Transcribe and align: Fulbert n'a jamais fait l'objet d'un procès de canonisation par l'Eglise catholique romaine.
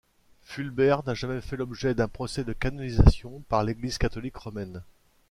Fulbert 0.41 1.03
n'a 1.05 1.13
jamais 1.13 1.41
fait 1.41 1.57
l'objet 1.57 1.93
d'un 1.93 2.07
procès 2.07 2.43
de 2.43 2.53
canonisation 2.53 3.43
par 3.49 3.63
l'Eglise 3.63 3.99
catholique 3.99 4.37
romaine. 4.37 4.81